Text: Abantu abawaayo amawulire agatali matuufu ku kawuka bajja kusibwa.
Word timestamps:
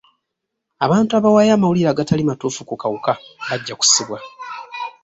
Abantu 0.85 1.11
abawaayo 1.19 1.51
amawulire 1.55 1.89
agatali 1.91 2.23
matuufu 2.29 2.61
ku 2.69 2.75
kawuka 2.81 3.11
bajja 3.49 3.73
kusibwa. 3.79 4.17